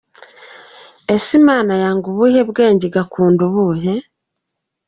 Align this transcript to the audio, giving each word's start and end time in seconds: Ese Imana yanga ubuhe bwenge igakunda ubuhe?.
Ese 1.15 1.31
Imana 1.41 1.73
yanga 1.81 2.05
ubuhe 2.11 2.41
bwenge 2.49 2.83
igakunda 2.87 3.41
ubuhe?. 3.49 3.93